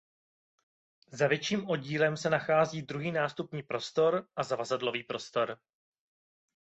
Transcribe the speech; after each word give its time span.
Za 1.11 1.27
větším 1.27 1.69
oddílem 1.69 2.17
se 2.17 2.29
nachází 2.29 2.81
druhý 2.81 3.11
nástupní 3.11 3.63
prostor 3.63 4.27
a 4.35 4.43
zavazadlový 4.43 5.03
prostor. 5.03 5.57